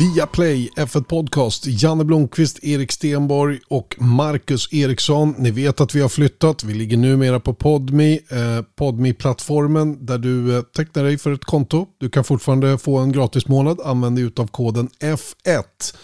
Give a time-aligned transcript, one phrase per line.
[0.00, 1.66] Via Play F1 Podcast.
[1.66, 5.34] Janne Blomqvist, Erik Stenborg och Marcus Eriksson.
[5.38, 6.64] Ni vet att vi har flyttat.
[6.64, 11.86] Vi ligger numera på Podmi, eh, Podmi-plattformen där du eh, tecknar dig för ett konto.
[11.98, 13.80] Du kan fortfarande få en gratis månad.
[13.84, 15.94] Använd dig av koden F1.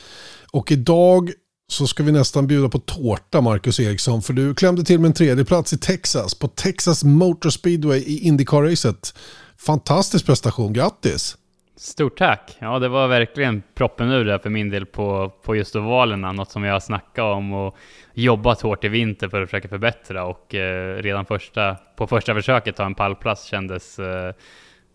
[0.53, 1.31] Och idag
[1.69, 5.15] så ska vi nästan bjuda på tårta Marcus Eriksson för du klämde till med en
[5.15, 9.15] tredje plats i Texas på Texas Motor Speedway i Indycar-racet.
[9.59, 11.37] Fantastisk prestation, grattis!
[11.79, 12.57] Stort tack!
[12.59, 16.33] Ja, det var verkligen proppen ur där för min del på, på just ovalerna.
[16.33, 17.77] Något som jag har snackat om och
[18.15, 20.25] jobbat hårt i vinter för att försöka förbättra.
[20.25, 24.33] Och eh, redan första, på första försöket ta en pallplats kändes eh,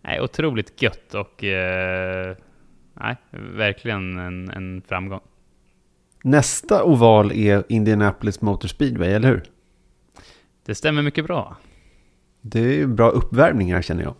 [0.01, 2.35] nej, otroligt gött och eh,
[2.93, 5.21] nej, verkligen en, en framgång.
[6.23, 9.43] Nästa oval är Indianapolis Motor Speedway, eller hur?
[10.65, 11.57] Det stämmer mycket bra.
[12.41, 14.15] Det är ju bra uppvärmningar känner jag.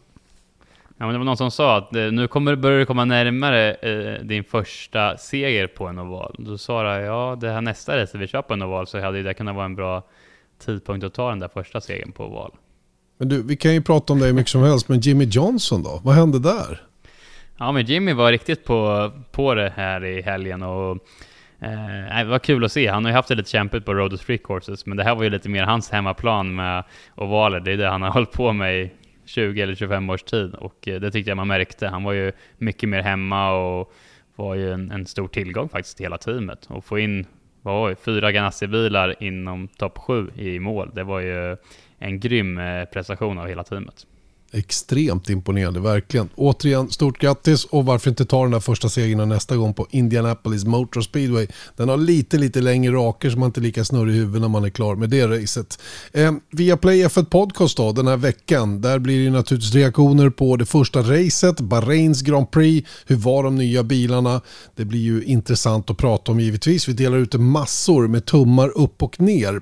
[1.01, 3.73] Ja, men det var någon som sa att eh, nu kommer, börjar du komma närmare
[3.73, 6.35] eh, din första seger på en oval.
[6.39, 9.23] Då sa jag, ja det här nästa race vi kör på en oval så hade
[9.23, 10.03] det kunnat vara en bra
[10.65, 12.51] tidpunkt att ta den där första segern på oval.
[13.17, 15.83] Men du, vi kan ju prata om det hur mycket som helst, men Jimmy Johnson
[15.83, 16.01] då?
[16.03, 16.81] Vad hände där?
[17.57, 20.97] Ja, men Jimmy var riktigt på, på det här i helgen och
[21.63, 22.87] Eh, det var kul att se.
[22.87, 25.23] Han har ju haft det lite kämpigt på Road Street Courses, men det här var
[25.23, 26.83] ju lite mer hans hemmaplan med
[27.15, 27.59] ovaler.
[27.59, 28.91] Det är det han har hållit på med i
[29.31, 31.87] 20 eller 25 års tid och eh, det tyckte jag man märkte.
[31.87, 33.93] Han var ju mycket mer hemma och
[34.35, 36.65] var ju en, en stor tillgång faktiskt till hela teamet.
[36.65, 37.25] Och få in
[37.61, 41.57] vad var fyra Ganassi-bilar inom topp 7 i mål, det var ju
[41.99, 44.07] en grym eh, prestation av hela teamet.
[44.53, 46.29] Extremt imponerande, verkligen.
[46.35, 50.65] Återigen, stort grattis och varför inte ta den där första segern nästa gång på Indianapolis
[50.65, 51.47] Motor Speedway.
[51.77, 54.47] Den har lite, lite längre raker så man inte är lika snurrig i huvudet när
[54.47, 55.79] man är klar med det racet.
[56.11, 60.55] Eh, via Play F1 Podcast då, den här veckan, där blir det naturligtvis reaktioner på
[60.55, 64.41] det första racet, Bahrains Grand Prix, hur var de nya bilarna?
[64.75, 66.87] Det blir ju intressant att prata om givetvis.
[66.87, 69.61] Vi delar ut massor med tummar upp och ner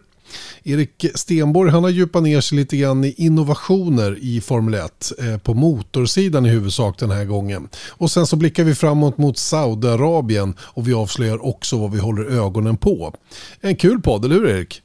[0.63, 5.38] Erik Stenborg han har djupat ner sig lite grann i innovationer i Formel 1 eh,
[5.38, 7.69] på motorsidan i huvudsak den här gången.
[7.90, 12.25] Och sen så blickar vi framåt mot Saudiarabien och vi avslöjar också vad vi håller
[12.25, 13.13] ögonen på.
[13.62, 14.81] En kul podd, eller hur Erik?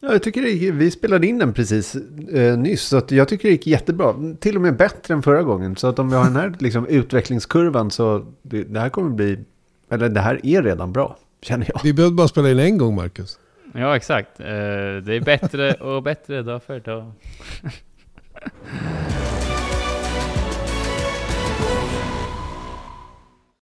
[0.00, 1.96] Ja, jag tycker det, vi spelade in den precis
[2.32, 4.14] eh, nyss, så jag tycker det gick jättebra.
[4.40, 5.76] Till och med bättre än förra gången.
[5.76, 9.38] Så att om vi har den här liksom, utvecklingskurvan så det, det här kommer bli,
[9.90, 11.80] eller det här är redan bra, känner jag.
[11.82, 13.38] Vi behövde bara spela in en gång, Marcus.
[13.74, 14.40] Ja, exakt.
[14.40, 17.12] Eh, det är bättre och bättre dag för dag.